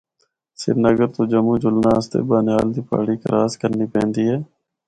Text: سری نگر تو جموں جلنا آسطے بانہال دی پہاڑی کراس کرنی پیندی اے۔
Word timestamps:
سری 0.59 0.79
نگر 0.83 1.09
تو 1.15 1.21
جموں 1.31 1.57
جلنا 1.63 1.89
آسطے 1.97 2.19
بانہال 2.29 2.67
دی 2.73 2.81
پہاڑی 2.89 3.15
کراس 3.23 3.51
کرنی 3.61 3.85
پیندی 3.93 4.23
اے۔ 4.27 4.37